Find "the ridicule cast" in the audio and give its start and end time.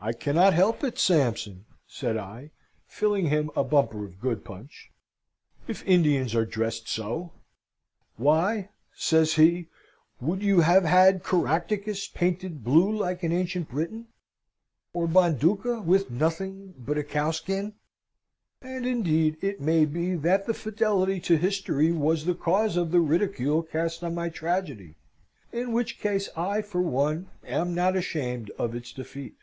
22.90-24.02